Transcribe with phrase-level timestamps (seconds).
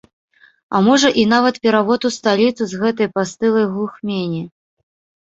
[0.75, 4.47] А можа і нават перавод у сталіцу з гэтай пастылай глухмені.